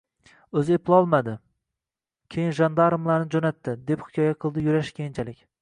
Oʻzi 0.61 0.77
eplolmadi, 0.77 1.35
keyin 2.37 2.57
jandarmlarni 2.61 3.31
joʻnatdi,– 3.37 3.79
deb 3.93 4.07
hikoya 4.07 4.37
qildi 4.43 4.69
Yurash 4.69 4.95
keyinchalik. 4.99 5.49